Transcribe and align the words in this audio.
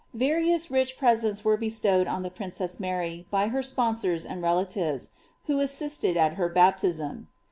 Various 0.15 0.71
rich 0.71 0.97
presents 0.97 1.45
were 1.45 1.57
bestowed 1.57 2.07
on 2.07 2.23
the 2.23 2.31
princess 2.31 2.79
Mary 2.79 3.27
by 3.29 3.49
her 3.49 3.61
sponsors 3.61 4.25
and 4.25 4.41
relatives, 4.41 5.11
who 5.45 5.59
assisted 5.59 6.17
at 6.17 6.33
her 6.41 6.49
btp 6.49 6.79
tism.' 6.79 7.25